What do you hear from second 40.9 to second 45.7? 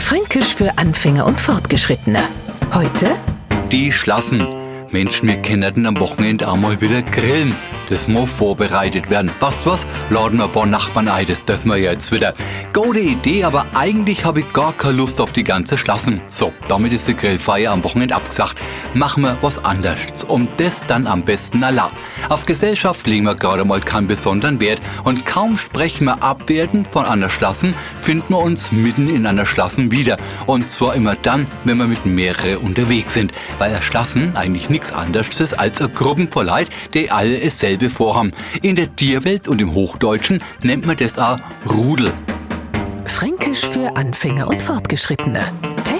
das auch Rudel. Fränkisch für Anfänger und Fortgeschrittene.